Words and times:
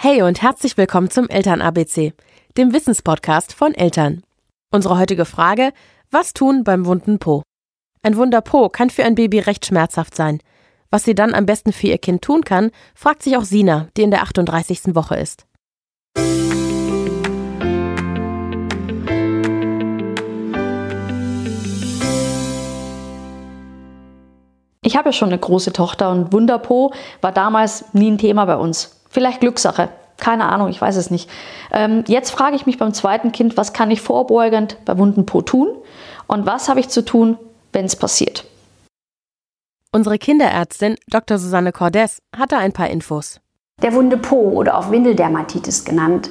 Hey 0.00 0.22
und 0.22 0.42
herzlich 0.42 0.76
willkommen 0.76 1.10
zum 1.10 1.28
Eltern 1.28 1.60
ABC, 1.60 2.12
dem 2.56 2.72
Wissenspodcast 2.72 3.52
von 3.52 3.74
Eltern. 3.74 4.22
Unsere 4.70 4.96
heutige 4.96 5.24
Frage: 5.24 5.72
Was 6.12 6.34
tun 6.34 6.62
beim 6.62 6.86
wunden 6.86 7.18
Po? 7.18 7.42
Ein 8.04 8.16
wunder 8.16 8.40
Po 8.40 8.68
kann 8.68 8.90
für 8.90 9.02
ein 9.02 9.16
Baby 9.16 9.40
recht 9.40 9.66
schmerzhaft 9.66 10.14
sein. 10.14 10.38
Was 10.88 11.02
sie 11.02 11.16
dann 11.16 11.34
am 11.34 11.46
besten 11.46 11.72
für 11.72 11.88
ihr 11.88 11.98
Kind 11.98 12.22
tun 12.22 12.42
kann, 12.42 12.70
fragt 12.94 13.24
sich 13.24 13.36
auch 13.36 13.42
Sina, 13.42 13.88
die 13.96 14.02
in 14.02 14.12
der 14.12 14.22
38. 14.22 14.94
Woche 14.94 15.16
ist. 15.16 15.46
Ich 24.80 24.96
habe 24.96 25.08
ja 25.08 25.12
schon 25.12 25.30
eine 25.30 25.40
große 25.40 25.72
Tochter 25.72 26.12
und 26.12 26.32
Wunderpo 26.32 26.92
war 27.20 27.32
damals 27.32 27.92
nie 27.94 28.12
ein 28.12 28.18
Thema 28.18 28.44
bei 28.44 28.56
uns. 28.56 28.97
Vielleicht 29.10 29.40
Glückssache. 29.40 29.88
Keine 30.16 30.46
Ahnung, 30.46 30.68
ich 30.68 30.80
weiß 30.80 30.96
es 30.96 31.10
nicht. 31.10 31.30
Ähm, 31.72 32.04
jetzt 32.08 32.30
frage 32.30 32.56
ich 32.56 32.66
mich 32.66 32.78
beim 32.78 32.92
zweiten 32.92 33.32
Kind, 33.32 33.56
was 33.56 33.72
kann 33.72 33.90
ich 33.90 34.00
vorbeugend 34.00 34.76
bei 34.84 34.98
wunden 34.98 35.26
Po 35.26 35.42
tun 35.42 35.68
und 36.26 36.44
was 36.44 36.68
habe 36.68 36.80
ich 36.80 36.88
zu 36.88 37.04
tun, 37.04 37.38
wenn 37.72 37.84
es 37.84 37.96
passiert. 37.96 38.44
Unsere 39.92 40.18
Kinderärztin 40.18 40.96
Dr. 41.08 41.38
Susanne 41.38 41.72
Cordes 41.72 42.20
hatte 42.36 42.58
ein 42.58 42.72
paar 42.72 42.90
Infos. 42.90 43.40
Der 43.80 43.94
wunde 43.94 44.16
Po 44.16 44.36
oder 44.36 44.76
auch 44.76 44.90
Windeldermatitis 44.90 45.84
genannt. 45.84 46.30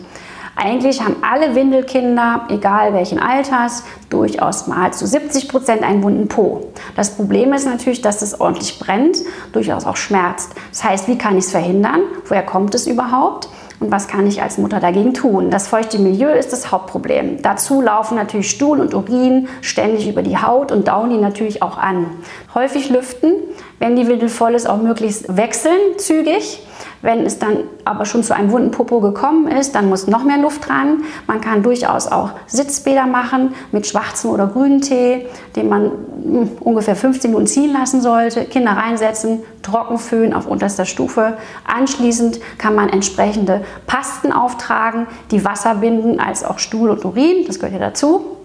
Eigentlich 0.60 1.02
haben 1.04 1.18
alle 1.22 1.54
Windelkinder, 1.54 2.48
egal 2.50 2.92
welchen 2.96 3.20
Alters, 3.20 3.84
durchaus 4.10 4.66
mal 4.66 4.92
zu 4.92 5.06
70 5.06 5.50
Prozent 5.50 5.84
einen 5.84 6.02
wunden 6.02 6.28
Po. 6.28 6.62
Das 6.96 7.16
Problem 7.16 7.54
ist 7.54 7.68
natürlich, 7.68 8.02
dass 8.02 8.24
es 8.24 8.42
ordentlich 8.42 8.80
brennt, 8.80 9.18
durchaus 9.54 9.86
auch 9.86 9.98
schmerzt. 9.98 10.54
Das 10.72 10.84
heißt, 10.84 11.08
wie 11.08 11.18
kann 11.20 11.38
ich 11.38 11.46
es 11.46 11.52
verhindern? 11.52 12.02
Woher 12.26 12.42
kommt 12.42 12.74
es 12.74 12.88
überhaupt? 12.88 13.50
Und 13.80 13.92
was 13.92 14.08
kann 14.08 14.26
ich 14.26 14.42
als 14.42 14.58
Mutter 14.58 14.80
dagegen 14.80 15.14
tun? 15.14 15.52
Das 15.52 15.68
feuchte 15.68 16.00
Milieu 16.00 16.32
ist 16.32 16.52
das 16.52 16.72
Hauptproblem. 16.72 17.44
Dazu 17.44 17.80
laufen 17.80 18.16
natürlich 18.16 18.50
Stuhl 18.50 18.80
und 18.80 18.96
Urin 18.96 19.48
ständig 19.62 20.10
über 20.10 20.24
die 20.24 20.40
Haut 20.40 20.72
und 20.72 20.88
dauen 20.88 21.12
die 21.12 21.18
natürlich 21.18 21.62
auch 21.62 21.78
an. 21.78 22.08
Häufig 22.56 22.90
lüften, 22.90 23.34
wenn 23.78 23.96
die 23.96 24.08
Windel 24.08 24.30
voll 24.30 24.56
ist, 24.56 24.68
auch 24.68 24.82
möglichst 24.82 25.38
wechseln, 25.38 25.78
zügig. 25.98 26.64
Wenn 27.02 27.26
es 27.26 27.40
dann 27.40 27.58
aber 27.86 28.06
schon 28.06 28.24
zu 28.24 28.36
einem 28.36 28.52
wunden 28.52 28.72
Popo 28.72 29.00
gekommen 29.00 29.48
ist, 29.48 29.76
dann 29.76 29.90
muss 29.90 30.08
noch 30.08 30.24
mehr 30.24 30.38
Luft 30.38 30.68
dran. 30.68 31.04
Man 31.28 31.42
kann 31.42 31.64
durchaus 31.64 32.08
auch 32.08 32.32
Sitzbäder 32.48 33.06
machen 33.06 33.54
mit 33.72 33.88
schwarzem 33.88 34.32
oder 34.32 34.48
grünem 34.48 34.82
Tee, 34.82 35.26
den 35.56 35.70
man 35.70 35.92
hm, 36.24 36.50
ungefähr 36.60 36.96
15 36.96 37.32
Minuten 37.32 37.48
ziehen 37.48 37.74
lassen 37.74 38.02
sollte. 38.02 38.46
Kinder 38.46 38.72
reinsetzen, 38.72 39.42
trocken 39.62 39.98
föhnen 39.98 40.34
auf 40.34 40.48
unterster 40.48 40.86
Stufe. 40.86 41.38
Anschließend 41.66 42.40
kann 42.58 42.76
man 42.76 42.90
entsprechende 42.90 43.64
Pasten 43.86 44.32
auftragen, 44.32 45.08
die 45.32 45.46
Wasser 45.46 45.76
binden 45.76 46.20
als 46.20 46.44
auch 46.44 46.60
Stuhl 46.60 46.90
und 46.90 47.06
Urin. 47.06 47.46
Das 47.46 47.60
gehört 47.60 47.74
ja 47.74 47.80
dazu 47.80 48.37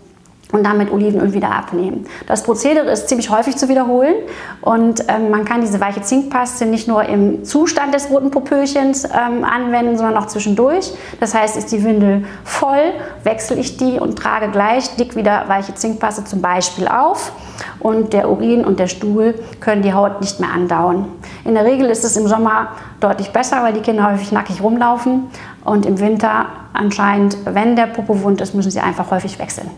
und 0.53 0.65
damit 0.65 0.93
Olivenöl 0.93 1.33
wieder 1.33 1.51
abnehmen. 1.51 2.07
Das 2.27 2.43
Prozedere 2.43 2.91
ist 2.91 3.09
ziemlich 3.09 3.31
häufig 3.31 3.57
zu 3.57 3.69
wiederholen 3.69 4.15
und 4.61 5.05
ähm, 5.09 5.31
man 5.31 5.45
kann 5.45 5.63
diese 5.63 5.81
weiche 5.81 6.03
Zinkpaste 6.03 6.67
nicht 6.67 6.87
nur 6.87 7.05
im 7.05 7.45
Zustand 7.45 7.95
des 7.95 8.11
roten 8.11 8.31
Popöchens 8.31 9.05
ähm, 9.05 9.45
anwenden, 9.45 9.97
sondern 9.97 10.17
auch 10.17 10.27
zwischendurch. 10.27 10.93
Das 11.21 11.35
heißt, 11.35 11.57
ist 11.57 11.73
die 11.73 11.83
Windel 11.83 12.25
voll, 12.45 12.93
wechsle 13.25 13.57
ich 13.57 13.79
die 13.79 13.99
und 13.99 14.19
trage 14.19 14.51
gleich 14.51 14.95
dick 14.97 15.17
wieder 15.17 15.45
weiche 15.49 15.75
Zinkpaste 15.75 16.25
zum 16.25 16.43
Beispiel 16.43 16.87
auf 16.87 17.33
und 17.81 18.13
der 18.13 18.31
Urin 18.31 18.65
und 18.65 18.79
der 18.79 18.87
Stuhl 18.87 19.35
können 19.61 19.83
die 19.83 19.95
Haut 19.95 20.21
nicht 20.21 20.39
mehr 20.39 20.51
andauen. 20.51 21.07
In 21.45 21.55
der 21.55 21.65
Regel 21.65 21.89
ist 21.89 22.05
es 22.05 22.17
im 22.17 22.29
Sommer 22.29 22.69
deutlich 23.01 23.31
besser, 23.31 23.63
weil 23.63 23.73
die 23.73 23.81
Kinder 23.81 24.11
häufig 24.11 24.33
nackig 24.33 24.63
rumlaufen 24.63 25.31
und 25.65 25.87
im 25.87 25.99
Winter 25.99 26.47
anscheinend, 26.73 27.37
wenn 27.45 27.75
der 27.77 27.87
Popo 27.87 28.23
wund 28.23 28.41
ist, 28.41 28.55
müssen 28.55 28.71
sie 28.71 28.81
einfach 28.81 29.11
häufig 29.11 29.39
wechseln. 29.39 29.71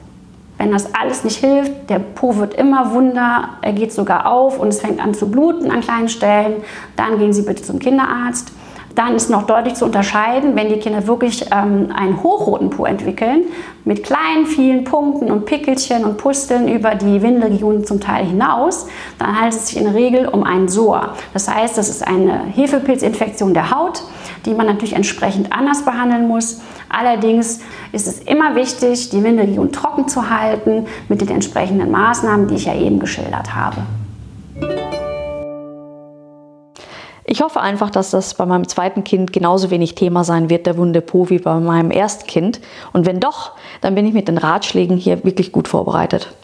Wenn 0.56 0.70
das 0.70 0.94
alles 0.94 1.24
nicht 1.24 1.38
hilft, 1.38 1.91
der 1.91 1.98
Po 1.98 2.36
wird 2.36 2.55
immer 2.55 2.92
wunder, 2.92 3.51
er 3.61 3.73
geht 3.73 3.92
sogar 3.92 4.30
auf 4.30 4.58
und 4.58 4.68
es 4.68 4.80
fängt 4.80 5.01
an 5.01 5.12
zu 5.12 5.30
bluten 5.30 5.70
an 5.70 5.80
kleinen 5.80 6.08
Stellen, 6.08 6.62
dann 6.96 7.18
gehen 7.18 7.33
Sie 7.33 7.42
bitte 7.42 7.62
zum 7.62 7.80
Kinderarzt. 7.80 8.52
Dann 8.94 9.14
ist 9.16 9.28
noch 9.28 9.42
deutlich 9.42 9.74
zu 9.74 9.84
unterscheiden, 9.84 10.55
wenn 10.55 10.68
die 10.68 10.78
Kinder 10.78 11.06
wirklich 11.06 11.46
ähm, 11.50 11.88
einen 11.94 12.22
hochroten 12.22 12.70
Po 12.70 12.84
entwickeln, 12.84 13.44
mit 13.84 14.05
kleinen, 14.05 14.46
vielen 14.46 14.84
Punkten 14.84 15.30
und 15.30 15.46
Pickelchen 15.46 16.05
und 16.05 16.16
Pusteln 16.16 16.68
über 16.68 16.94
die 16.94 17.20
Windelregionen 17.20 17.84
zum 17.84 18.00
Teil 18.00 18.24
hinaus, 18.24 18.86
dann 19.18 19.34
handelt 19.34 19.54
es 19.54 19.68
sich 19.68 19.77
in 19.77 19.84
der 19.84 19.94
Regel 19.94 20.28
um 20.28 20.44
einen 20.44 20.68
Soa. 20.68 21.14
Das 21.33 21.52
heißt, 21.52 21.77
das 21.77 21.88
ist 21.88 22.06
eine 22.06 22.44
Hefepilzinfektion 22.54 23.52
der 23.52 23.70
Haut, 23.70 24.02
die 24.46 24.54
man 24.54 24.66
natürlich 24.66 24.94
entsprechend 24.94 25.52
anders 25.52 25.84
behandeln 25.84 26.28
muss. 26.28 26.60
Allerdings 26.88 27.60
ist 27.92 28.06
es 28.06 28.20
immer 28.20 28.54
wichtig, 28.54 29.10
die 29.10 29.22
Windelregion 29.22 29.72
trocken 29.72 30.06
zu 30.06 30.30
halten 30.30 30.86
mit 31.08 31.20
den 31.20 31.30
entsprechenden 31.30 31.90
Maßnahmen, 31.90 32.46
die 32.46 32.54
ich 32.54 32.66
ja 32.66 32.74
eben 32.74 33.00
geschildert 33.00 33.54
habe. 33.54 33.83
Ich 37.27 37.40
hoffe 37.40 37.61
einfach, 37.61 37.90
dass 37.90 38.11
das 38.11 38.35
bei 38.35 38.45
meinem 38.45 38.68
zweiten 38.68 39.02
Kind 39.02 39.33
genauso 39.33 39.70
wenig 39.70 39.95
Thema 39.95 40.24
sein 40.24 40.51
wird, 40.51 40.67
der 40.67 40.77
wunde 40.77 41.01
Po, 41.01 41.30
wie 41.30 41.39
bei 41.39 41.58
meinem 41.58 41.90
ersten 41.90 42.27
Kind. 42.27 42.61
Und 42.92 43.07
wenn 43.07 43.18
doch, 43.18 43.52
dann 43.80 43.95
bin 43.95 44.05
ich 44.05 44.12
mit 44.12 44.29
den 44.29 44.36
Ratschlägen 44.36 44.98
hier 44.98 45.24
wirklich 45.24 45.51
gut 45.51 45.67
vorbereitet. 45.67 46.34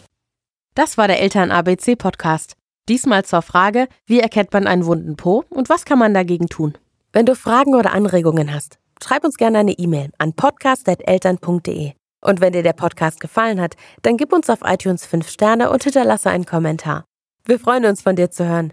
Das 0.74 0.96
war 0.96 1.06
der 1.06 1.20
Eltern-ABC-Podcast. 1.20 2.54
Diesmal 2.88 3.24
zur 3.24 3.42
Frage, 3.42 3.88
wie 4.06 4.20
erkennt 4.20 4.52
man 4.52 4.66
einen 4.66 4.86
wunden 4.86 5.16
Po 5.16 5.44
und 5.50 5.68
was 5.68 5.84
kann 5.84 5.98
man 5.98 6.14
dagegen 6.14 6.48
tun? 6.48 6.78
Wenn 7.12 7.26
du 7.26 7.34
Fragen 7.34 7.74
oder 7.74 7.92
Anregungen 7.92 8.54
hast, 8.54 8.78
schreib 9.02 9.24
uns 9.24 9.36
gerne 9.36 9.58
eine 9.58 9.72
E-Mail 9.72 10.10
an 10.18 10.32
podcast.eltern.de. 10.32 11.92
Und 12.22 12.40
wenn 12.40 12.52
dir 12.52 12.62
der 12.62 12.72
Podcast 12.72 13.20
gefallen 13.20 13.60
hat, 13.60 13.74
dann 14.02 14.16
gib 14.16 14.32
uns 14.32 14.48
auf 14.48 14.60
iTunes 14.64 15.04
5 15.06 15.28
Sterne 15.28 15.70
und 15.70 15.84
hinterlasse 15.84 16.30
einen 16.30 16.46
Kommentar. 16.46 17.04
Wir 17.44 17.58
freuen 17.58 17.84
uns, 17.84 18.02
von 18.02 18.16
dir 18.16 18.30
zu 18.30 18.46
hören. 18.46 18.68